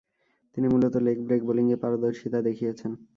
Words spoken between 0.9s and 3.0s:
Leg break বোলিংয়ে পারদর্শিতা দেখিয়েছেন।